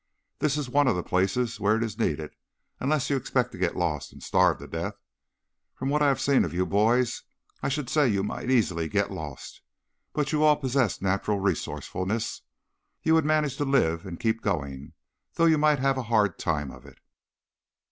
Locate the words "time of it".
16.39-16.97